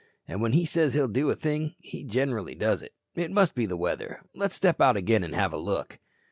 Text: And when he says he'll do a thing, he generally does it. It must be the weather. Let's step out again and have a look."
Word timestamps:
And 0.27 0.41
when 0.41 0.53
he 0.53 0.65
says 0.65 0.95
he'll 0.95 1.07
do 1.07 1.29
a 1.29 1.35
thing, 1.35 1.75
he 1.77 2.03
generally 2.03 2.55
does 2.55 2.81
it. 2.81 2.95
It 3.13 3.29
must 3.29 3.53
be 3.53 3.67
the 3.67 3.77
weather. 3.77 4.21
Let's 4.33 4.55
step 4.55 4.81
out 4.81 4.97
again 4.97 5.23
and 5.23 5.35
have 5.35 5.53
a 5.53 5.59
look." 5.59 5.99